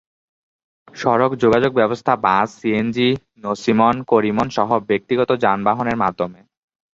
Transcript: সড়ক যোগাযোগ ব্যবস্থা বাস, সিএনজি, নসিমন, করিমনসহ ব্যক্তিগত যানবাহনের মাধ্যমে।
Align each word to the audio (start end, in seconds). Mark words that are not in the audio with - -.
সড়ক 0.95 1.31
যোগাযোগ 1.35 1.71
ব্যবস্থা 1.73 2.13
বাস, 2.17 2.47
সিএনজি, 2.59 3.09
নসিমন, 3.43 3.95
করিমনসহ 4.03 4.69
ব্যক্তিগত 4.89 5.29
যানবাহনের 5.43 5.97
মাধ্যমে। 5.97 6.39